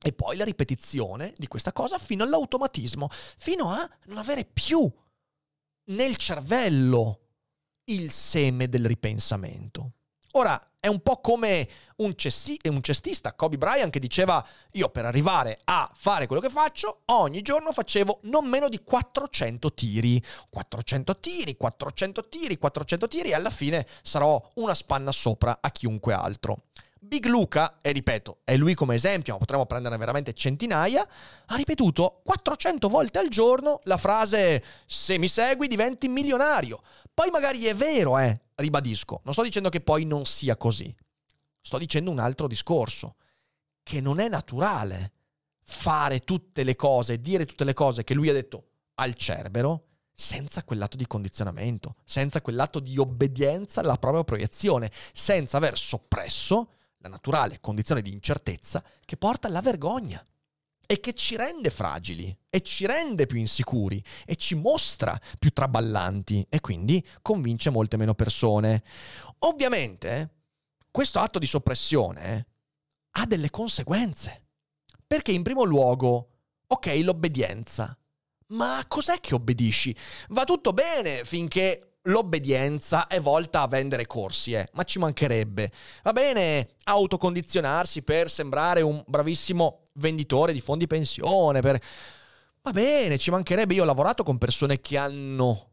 [0.01, 4.91] E poi la ripetizione di questa cosa fino all'automatismo, fino a non avere più
[5.85, 7.21] nel cervello
[7.85, 9.91] il seme del ripensamento.
[10.31, 15.05] Ora, è un po' come un, cesti- un, cestista, Kobe Bryant, che diceva, io per
[15.05, 20.23] arrivare a fare quello che faccio, ogni giorno facevo non meno di 400 tiri.
[20.49, 26.13] 400 tiri, 400 tiri, 400 tiri, e alla fine sarò una spanna sopra a chiunque
[26.13, 26.65] altro.
[26.99, 31.07] Big Luca, e ripeto, è lui come esempio, ma potremmo prenderne veramente centinaia,
[31.45, 36.81] ha ripetuto 400 volte al giorno la frase se mi segui diventi milionario.
[37.13, 40.93] Poi magari è vero, eh, ribadisco, non sto dicendo che poi non sia così.
[41.61, 43.15] Sto dicendo un altro discorso,
[43.83, 45.13] che non è naturale
[45.63, 49.83] fare tutte le cose, dire tutte le cose che lui ha detto al Cerbero
[50.13, 57.09] senza quell'atto di condizionamento, senza quell'atto di obbedienza alla propria proiezione, senza aver soppresso la
[57.09, 60.23] naturale condizione di incertezza che porta alla vergogna
[60.89, 66.45] e che ci rende fragili e ci rende più insicuri e ci mostra più traballanti
[66.49, 68.83] e quindi convince molte meno persone.
[69.39, 70.35] Ovviamente
[70.89, 72.47] questo atto di soppressione
[73.11, 74.45] ha delle conseguenze.
[75.05, 76.29] Perché in primo luogo,
[76.67, 77.97] ok, l'obbedienza.
[78.47, 79.95] Ma cos'è che obbedisci?
[80.29, 85.71] Va tutto bene finché l'obbedienza è volta a vendere corsi, eh, ma ci mancherebbe.
[86.03, 91.79] Va bene autocondizionarsi per sembrare un bravissimo venditore di fondi pensione, per...
[92.61, 93.73] Va bene, ci mancherebbe.
[93.75, 95.71] Io ho lavorato con persone che hanno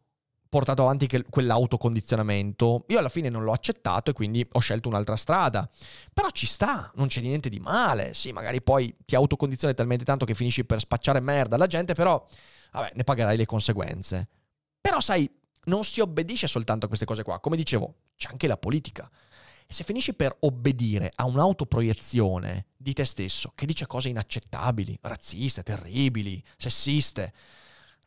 [0.49, 2.85] portato avanti quell'autocondizionamento.
[2.87, 5.69] Io alla fine non l'ho accettato e quindi ho scelto un'altra strada.
[6.13, 8.15] Però ci sta, non c'è niente di male.
[8.15, 12.25] Sì, magari poi ti autocondizioni talmente tanto che finisci per spacciare merda alla gente, però
[12.71, 14.29] vabbè, ne pagherai le conseguenze.
[14.81, 15.29] Però sai,
[15.67, 17.41] non si obbedisce soltanto a queste cose qua.
[17.41, 19.11] Come dicevo, c'è anche la politica.
[19.67, 26.43] Se finisci per obbedire a un'autoproiezione di te stesso che dice cose inaccettabili, razziste, terribili,
[26.57, 27.33] sessiste,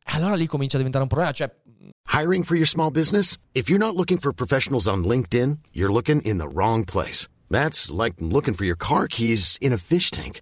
[0.09, 1.33] allora lì comincia a diventare un problema.
[1.33, 1.53] Cioè...
[2.11, 3.37] Hiring for your small business?
[3.53, 7.27] If you're not looking for professionals on LinkedIn, you're looking in the wrong place.
[7.49, 10.41] That's like looking for your car keys in a fish tank.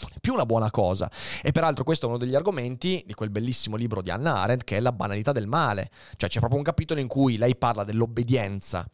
[0.00, 1.10] non è più una buona cosa.
[1.42, 4.76] E peraltro questo è uno degli argomenti di quel bellissimo libro di Hannah Arendt che
[4.76, 5.90] è La banalità del male.
[6.16, 8.88] Cioè c'è proprio un capitolo in cui lei parla dell'obbedienza,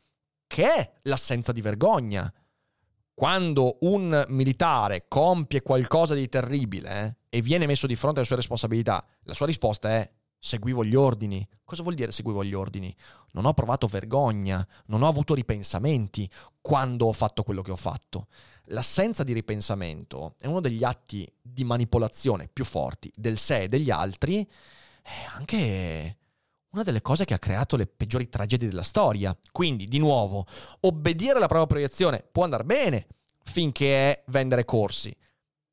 [0.47, 2.33] che è l'assenza di vergogna.
[3.15, 8.37] Quando un militare compie qualcosa di terribile eh, e viene messo di fronte alle sue
[8.37, 11.47] responsabilità, la sua risposta è seguivo gli ordini.
[11.63, 12.95] Cosa vuol dire seguivo gli ordini?
[13.33, 16.29] Non ho provato vergogna, non ho avuto ripensamenti
[16.63, 18.29] quando ho fatto quello che ho fatto
[18.71, 23.91] l'assenza di ripensamento è uno degli atti di manipolazione più forti del sé e degli
[23.91, 24.47] altri,
[25.03, 26.17] è anche
[26.71, 29.37] una delle cose che ha creato le peggiori tragedie della storia.
[29.51, 30.47] Quindi, di nuovo,
[30.81, 33.07] obbedire alla propria proiezione può andare bene
[33.45, 35.15] finché è vendere corsi.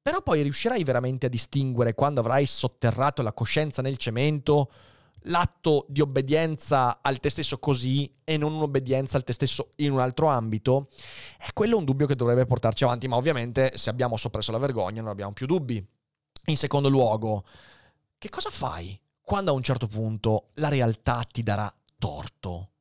[0.01, 4.71] Però poi riuscirai veramente a distinguere quando avrai sotterrato la coscienza nel cemento
[5.27, 9.99] l'atto di obbedienza al te stesso così e non un'obbedienza al te stesso in un
[9.99, 10.89] altro ambito,
[11.37, 15.01] è quello un dubbio che dovrebbe portarci avanti, ma ovviamente se abbiamo soppresso la vergogna
[15.01, 15.85] non abbiamo più dubbi.
[16.45, 17.45] In secondo luogo,
[18.17, 22.71] che cosa fai quando a un certo punto la realtà ti darà torto?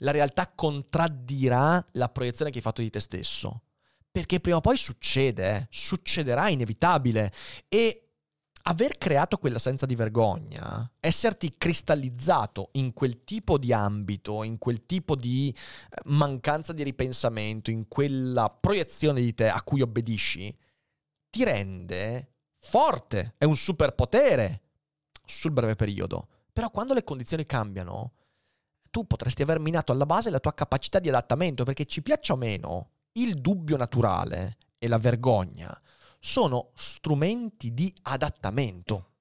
[0.00, 3.62] La realtà contraddirà la proiezione che hai fatto di te stesso.
[4.10, 5.66] Perché prima o poi succede, eh?
[5.70, 7.32] succederà inevitabile.
[7.68, 8.05] E
[8.68, 14.86] aver creato quella senza di vergogna, esserti cristallizzato in quel tipo di ambito, in quel
[14.86, 20.56] tipo di eh, mancanza di ripensamento, in quella proiezione di te a cui obbedisci,
[21.30, 24.62] ti rende forte, è un superpotere
[25.24, 26.28] sul breve periodo.
[26.52, 28.14] Però quando le condizioni cambiano,
[28.90, 32.36] tu potresti aver minato alla base la tua capacità di adattamento, perché ci piaccia o
[32.36, 35.80] meno, il dubbio naturale e la vergogna
[36.26, 39.12] sono strumenti di adattamento.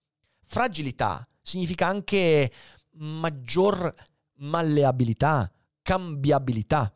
[0.48, 2.52] Fragilità significa anche
[2.94, 3.94] maggior
[4.38, 5.52] malleabilità,
[5.84, 6.92] cambiabilità,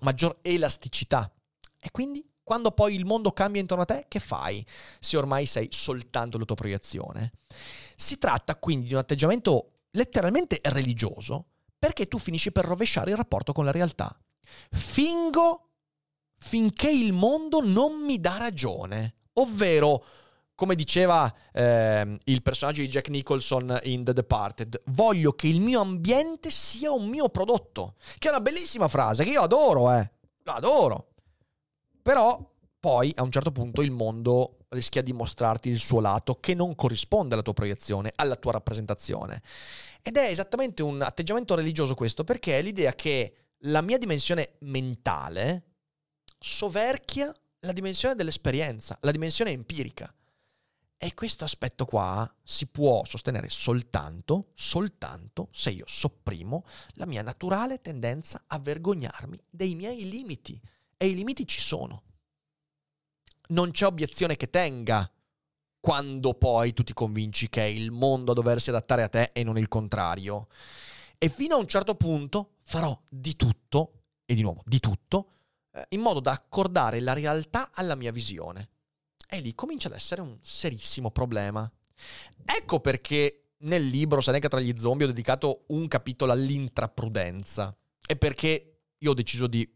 [0.00, 1.32] maggior elasticità.
[1.78, 4.66] E quindi quando poi il mondo cambia intorno a te, che fai
[4.98, 7.32] se ormai sei soltanto la tua proiezione?
[7.94, 11.46] Si tratta quindi di un atteggiamento letteralmente religioso
[11.78, 14.18] perché tu finisci per rovesciare il rapporto con la realtà.
[14.72, 15.68] Fingo
[16.38, 20.04] finché il mondo non mi dà ragione, ovvero
[20.58, 25.80] come diceva eh, il personaggio di Jack Nicholson in The Departed, voglio che il mio
[25.80, 27.94] ambiente sia un mio prodotto.
[28.18, 30.10] Che è una bellissima frase, che io adoro, eh.
[30.42, 31.12] Lo adoro.
[32.02, 36.54] Però poi a un certo punto il mondo rischia di mostrarti il suo lato che
[36.54, 39.42] non corrisponde alla tua proiezione, alla tua rappresentazione.
[40.02, 45.62] Ed è esattamente un atteggiamento religioso questo, perché è l'idea che la mia dimensione mentale
[46.36, 50.12] soverchia la dimensione dell'esperienza, la dimensione empirica.
[51.00, 57.80] E questo aspetto qua si può sostenere soltanto, soltanto se io sopprimo la mia naturale
[57.80, 60.60] tendenza a vergognarmi dei miei limiti.
[60.96, 62.02] E i limiti ci sono.
[63.50, 65.08] Non c'è obiezione che tenga
[65.80, 69.44] quando poi tu ti convinci che è il mondo a doversi adattare a te e
[69.44, 70.48] non il contrario.
[71.16, 75.37] E fino a un certo punto farò di tutto, e di nuovo di tutto,
[75.90, 78.68] in modo da accordare la realtà alla mia visione.
[79.28, 81.70] E lì comincia ad essere un serissimo problema.
[82.44, 87.76] Ecco perché nel libro Seneca tra gli zombie ho dedicato un capitolo all'intraprudenza
[88.06, 89.70] e perché io ho deciso di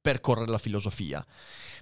[0.00, 1.24] percorrere la filosofia.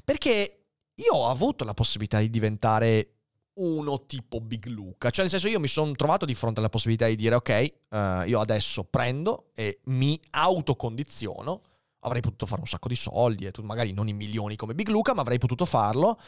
[0.05, 3.15] Perché io ho avuto la possibilità di diventare
[3.55, 7.07] uno tipo Big Luca, cioè nel senso io mi sono trovato di fronte alla possibilità
[7.07, 7.97] di dire ok, uh,
[8.27, 11.63] io adesso prendo e mi autocondiziono
[12.01, 14.89] avrei potuto fare un sacco di soldi, e tu, magari non in milioni come Big
[14.89, 16.19] Luca, ma avrei potuto farlo.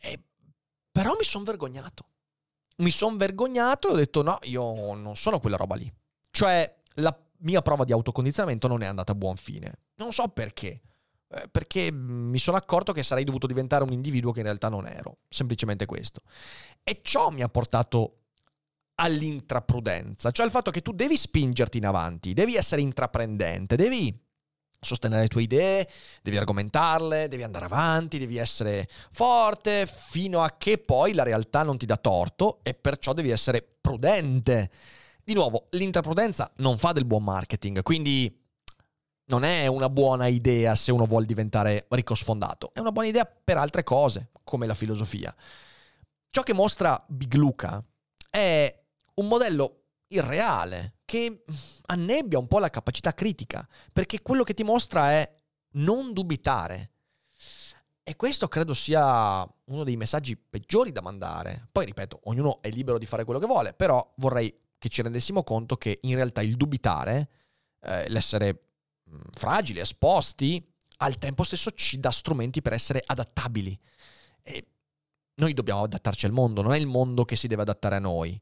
[0.00, 0.20] E,
[0.90, 2.06] però mi sono vergognato.
[2.76, 5.92] Mi sono vergognato e ho detto no, io non sono quella roba lì.
[6.30, 9.80] Cioè, la mia prova di autocondizionamento non è andata a buon fine.
[9.96, 10.80] Non so perché.
[11.30, 14.86] Eh, perché mi sono accorto che sarei dovuto diventare un individuo che in realtà non
[14.86, 15.18] ero.
[15.28, 16.22] Semplicemente questo.
[16.82, 18.14] E ciò mi ha portato
[19.00, 24.26] all'intraprudenza, cioè al fatto che tu devi spingerti in avanti, devi essere intraprendente, devi
[24.80, 25.88] sostenere le tue idee,
[26.22, 31.78] devi argomentarle, devi andare avanti, devi essere forte fino a che poi la realtà non
[31.78, 34.70] ti dà torto e perciò devi essere prudente.
[35.22, 38.34] Di nuovo, l'intraprudenza non fa del buon marketing, quindi
[39.26, 43.26] non è una buona idea se uno vuole diventare ricco sfondato, è una buona idea
[43.26, 45.34] per altre cose, come la filosofia.
[46.30, 47.82] Ciò che mostra Big Luca
[48.30, 48.82] è
[49.14, 51.44] un modello irreale, che
[51.86, 55.34] annebbia un po' la capacità critica, perché quello che ti mostra è
[55.72, 56.92] non dubitare.
[58.02, 61.68] E questo credo sia uno dei messaggi peggiori da mandare.
[61.70, 65.42] Poi ripeto, ognuno è libero di fare quello che vuole, però vorrei che ci rendessimo
[65.42, 67.28] conto che in realtà il dubitare,
[67.80, 68.68] eh, l'essere
[69.32, 70.66] fragili, esposti,
[70.98, 73.78] al tempo stesso ci dà strumenti per essere adattabili.
[74.42, 74.66] E
[75.34, 78.40] noi dobbiamo adattarci al mondo, non è il mondo che si deve adattare a noi.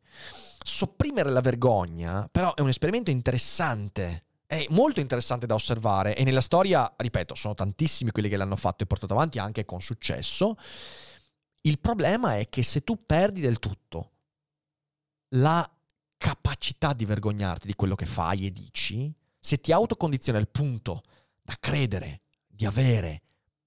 [0.68, 4.24] Sopprimere la vergogna, però, è un esperimento interessante.
[4.44, 8.82] È molto interessante da osservare e nella storia, ripeto, sono tantissimi quelli che l'hanno fatto
[8.82, 10.56] e portato avanti anche con successo.
[11.62, 14.10] Il problema è che se tu perdi del tutto
[15.36, 15.68] la
[16.16, 21.02] capacità di vergognarti di quello che fai e dici, se ti autocondizioni al punto
[21.42, 23.22] da credere di avere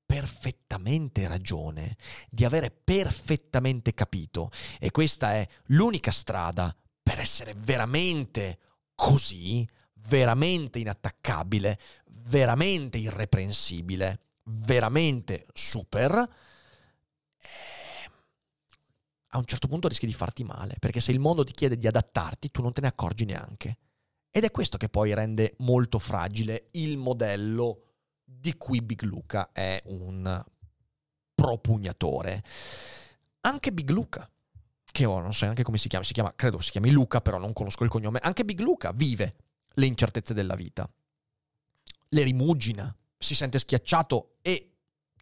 [0.06, 1.96] perfettamente ragione,
[2.30, 4.52] di avere perfettamente capito.
[4.80, 6.76] E questa è l'unica strada
[7.10, 8.60] per essere veramente
[8.94, 16.12] così, veramente inattaccabile, veramente irreprensibile, veramente super.
[17.40, 18.12] Eh,
[19.30, 21.88] a un certo punto rischi di farti male, perché se il mondo ti chiede di
[21.88, 23.78] adattarti, tu non te ne accorgi neanche.
[24.30, 27.86] Ed è questo che poi rende molto fragile il modello
[28.24, 30.46] di cui Big Luca è un
[31.34, 32.44] propugnatore.
[33.42, 34.30] Anche Big Luca,
[34.92, 37.38] che ora non so neanche come si chiama, si chiama, credo si chiami Luca, però
[37.38, 39.36] non conosco il cognome, anche Big Luca vive
[39.74, 40.90] le incertezze della vita,
[42.10, 44.72] le rimugina, si sente schiacciato e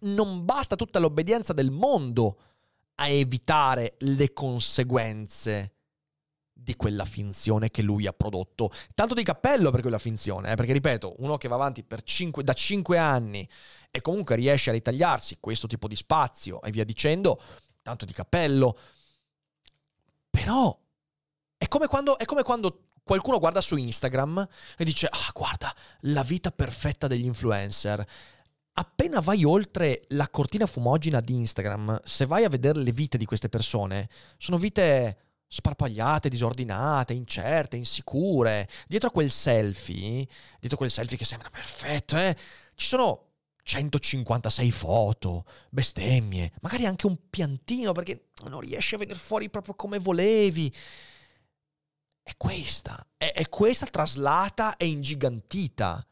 [0.02, 2.40] non basta tutta l'obbedienza del mondo
[2.96, 5.74] a evitare le conseguenze
[6.54, 8.72] di quella finzione che lui ha prodotto.
[8.94, 10.56] Tanto di cappello per quella finzione, eh?
[10.56, 13.48] perché ripeto, uno che va avanti cinque, da 5 anni
[13.92, 17.40] e comunque riesce a ritagliarsi questo tipo di spazio e via dicendo,
[17.82, 18.78] tanto di cappello.
[20.38, 20.80] Però
[21.58, 26.22] è come quando, è come quando qualcuno guarda su Instagram e dice, ah guarda, la
[26.22, 28.06] vita perfetta degli influencer.
[28.74, 33.26] Appena vai oltre la cortina fumogena di Instagram, se vai a vedere le vite di
[33.26, 35.18] queste persone, sono vite
[35.48, 38.70] sparpagliate, disordinate, incerte, insicure.
[38.86, 40.28] Dietro a quel selfie,
[40.60, 42.38] dietro a quel selfie che sembra perfetto, eh,
[42.76, 43.27] ci sono
[43.68, 50.00] 156 foto, bestemmie, magari anche un piantino perché non riesci a venire fuori proprio come
[50.00, 50.74] volevi.
[52.24, 56.06] È questa, è, è questa traslata e ingigantita.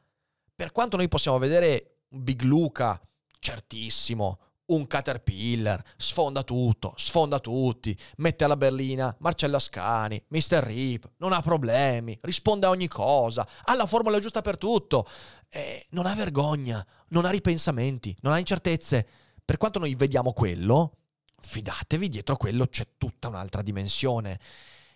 [0.54, 3.02] Per quanto noi possiamo vedere Big Luca,
[3.40, 10.64] certissimo, un caterpillar, sfonda tutto, sfonda tutti, mette alla berlina Marcella Scani, Mr.
[10.64, 15.08] Rip, non ha problemi, risponde a ogni cosa, ha la formula giusta per tutto,
[15.50, 19.08] e non ha vergogna, non ha ripensamenti, non ha incertezze.
[19.46, 20.98] Per quanto noi vediamo quello,
[21.40, 24.40] fidatevi, dietro quello c'è tutta un'altra dimensione,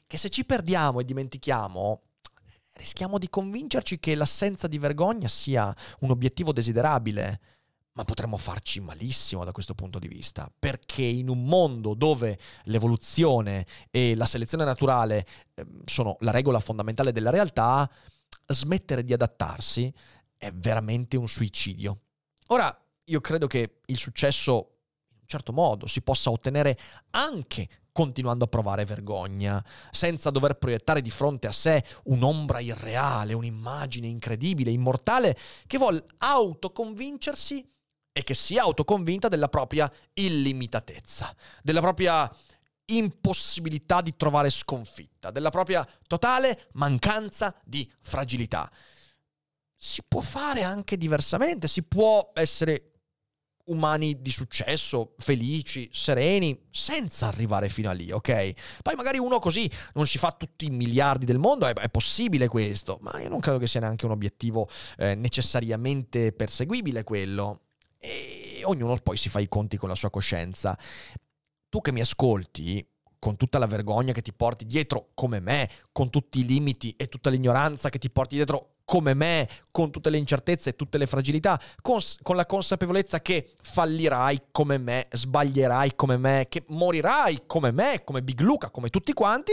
[0.08, 2.02] che se ci perdiamo e dimentichiamo,
[2.74, 7.40] rischiamo di convincerci che l'assenza di vergogna sia un obiettivo desiderabile
[8.00, 13.66] ma potremmo farci malissimo da questo punto di vista, perché in un mondo dove l'evoluzione
[13.92, 17.92] e la selezione naturale ehm, sono la regola fondamentale della realtà,
[18.48, 19.94] smettere di adattarsi
[20.38, 22.04] è veramente un suicidio.
[22.48, 22.74] Ora,
[23.04, 24.78] io credo che il successo
[25.10, 26.80] in un certo modo si possa ottenere
[27.10, 34.08] anche continuando a provare vergogna, senza dover proiettare di fronte a sé un'ombra irreale, un'immagine
[34.08, 35.38] incredibile, immortale,
[35.68, 37.70] che vuol autoconvincersi
[38.20, 42.30] e che sia autoconvinta della propria illimitatezza, della propria
[42.88, 48.70] impossibilità di trovare sconfitta, della propria totale mancanza di fragilità.
[49.74, 52.92] Si può fare anche diversamente, si può essere
[53.68, 58.82] umani di successo, felici, sereni, senza arrivare fino a lì, ok?
[58.82, 62.50] Poi magari uno così non si fa tutti i miliardi del mondo, è, è possibile
[62.50, 64.68] questo, ma io non credo che sia neanche un obiettivo
[64.98, 67.62] eh, necessariamente perseguibile quello
[68.00, 70.78] e ognuno poi si fa i conti con la sua coscienza.
[71.70, 72.86] Tu che mi ascolti,
[73.20, 77.08] con tutta la vergogna che ti porti dietro come me, con tutti i limiti e
[77.08, 81.06] tutta l'ignoranza che ti porti dietro come me, con tutte le incertezze e tutte le
[81.06, 87.72] fragilità, con, con, la consapevolezza che fallirai come me, sbaglierai come me, che morirai come
[87.72, 89.52] me, come Big Luca, come tutti quanti,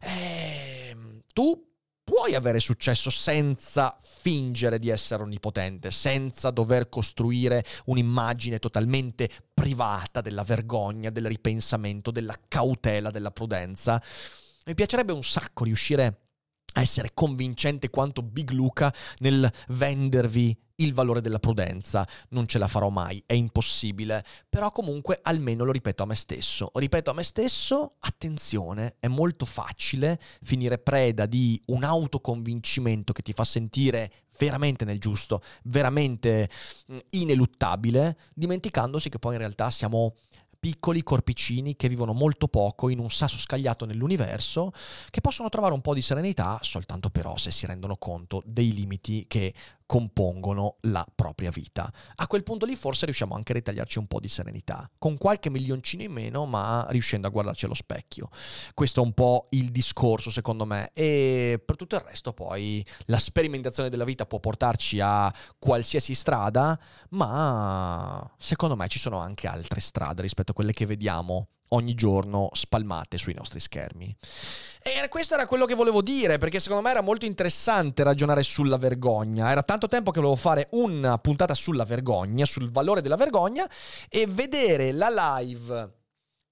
[0.00, 0.96] eh,
[1.32, 1.71] tu
[2.14, 10.44] puoi avere successo senza fingere di essere onnipotente, senza dover costruire un'immagine totalmente privata della
[10.44, 14.02] vergogna, del ripensamento, della cautela, della prudenza.
[14.66, 16.14] Mi piacerebbe un sacco riuscire a
[16.80, 22.06] essere convincente quanto Big Luca nel vendervi il valore della prudenza.
[22.30, 26.70] Non ce la farò mai, è impossibile, però comunque almeno lo ripeto a me stesso.
[26.74, 33.32] Ripeto a me stesso, attenzione, è molto facile finire preda di un autoconvincimento che ti
[33.32, 36.48] fa sentire veramente nel giusto, veramente
[36.90, 40.14] mm, ineluttabile, dimenticandosi che poi in realtà siamo
[40.62, 44.70] piccoli corpicini che vivono molto poco in un sasso scagliato nell'universo,
[45.10, 49.24] che possono trovare un po' di serenità soltanto però se si rendono conto dei limiti
[49.26, 49.52] che
[49.92, 51.92] compongono la propria vita.
[52.14, 55.50] A quel punto lì forse riusciamo anche a ritagliarci un po' di serenità, con qualche
[55.50, 58.30] milioncino in meno, ma riuscendo a guardarci allo specchio.
[58.72, 63.18] Questo è un po' il discorso, secondo me, e per tutto il resto poi la
[63.18, 66.80] sperimentazione della vita può portarci a qualsiasi strada,
[67.10, 72.48] ma secondo me ci sono anche altre strade rispetto a quelle che vediamo ogni giorno
[72.52, 74.16] spalmate sui nostri schermi.
[74.82, 78.76] E questo era quello che volevo dire, perché secondo me era molto interessante ragionare sulla
[78.76, 79.50] vergogna.
[79.50, 83.68] Era tanto tempo che volevo fare una puntata sulla vergogna, sul valore della vergogna,
[84.08, 85.92] e vedere la live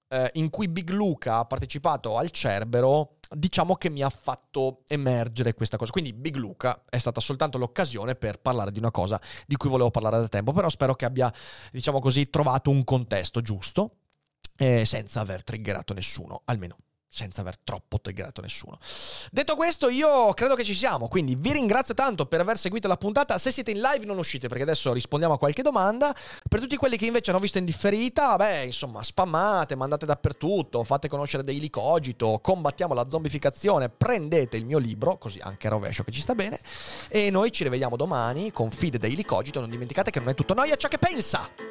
[0.07, 5.53] eh, in cui Big Luca ha partecipato al Cerbero diciamo che mi ha fatto emergere
[5.53, 5.91] questa cosa.
[5.91, 9.91] Quindi Big Luca è stata soltanto l'occasione per parlare di una cosa di cui volevo
[9.91, 11.33] parlare da tempo, però spero che abbia,
[11.71, 13.95] diciamo così, trovato un contesto giusto
[14.61, 16.77] eh, senza aver triggerato nessuno, almeno
[17.13, 18.77] senza aver troppo triggerato nessuno.
[19.31, 22.95] Detto questo, io credo che ci siamo, quindi vi ringrazio tanto per aver seguito la
[22.95, 23.37] puntata.
[23.37, 26.15] Se siete in live non uscite perché adesso rispondiamo a qualche domanda.
[26.47, 31.09] Per tutti quelli che invece hanno visto in differita, beh, insomma, spammate, mandate dappertutto, fate
[31.09, 36.11] conoscere Daily Cogito, combattiamo la zombificazione, prendete il mio libro, così anche a rovescio che
[36.11, 36.61] ci sta bene,
[37.09, 39.59] e noi ci rivediamo domani con Feed Daily Cogito.
[39.59, 41.70] Non dimenticate che non è tutto noia ciò che pensa.